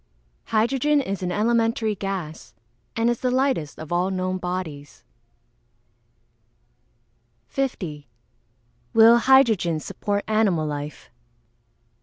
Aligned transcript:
_Hydrogen 0.49 0.99
is 0.99 1.21
an 1.21 1.31
elementary 1.31 1.93
gas, 1.93 2.55
and 2.95 3.07
is 3.07 3.19
the 3.19 3.29
lightest 3.29 3.77
of 3.77 3.91
all 3.91 4.09
known 4.09 4.39
bodies. 4.39 5.03
50. 7.45 8.09
_Will 8.95 9.19
hydrogen 9.19 9.79
support 9.79 10.23
animal 10.27 10.65
life? 10.65 11.11